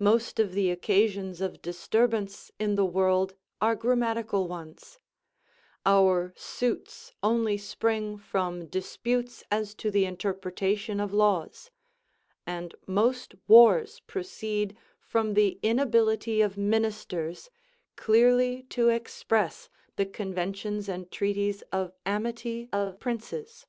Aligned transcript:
Most 0.00 0.40
of 0.40 0.50
the 0.52 0.68
occasions 0.72 1.40
of 1.40 1.62
disturbance 1.62 2.50
in 2.58 2.74
the 2.74 2.84
world 2.84 3.36
are 3.60 3.76
grammatical 3.76 4.48
ones; 4.48 4.98
our 5.86 6.34
suits 6.36 7.12
only 7.22 7.56
spring 7.56 8.18
from 8.18 8.66
disputes 8.66 9.44
as 9.48 9.76
to 9.76 9.92
the 9.92 10.04
interpretation 10.06 10.98
of 10.98 11.12
laws; 11.14 11.70
and 12.44 12.74
most 12.88 13.36
wars 13.46 14.00
proceed 14.08 14.76
from 14.98 15.34
the 15.34 15.60
inability 15.62 16.40
of 16.40 16.56
ministers 16.58 17.48
clearly 17.94 18.64
to 18.70 18.88
express 18.88 19.68
the 19.94 20.04
conventions 20.06 20.88
and 20.88 21.12
treaties 21.12 21.62
of 21.70 21.92
amity 22.04 22.68
of 22.72 22.98
princes. 22.98 23.66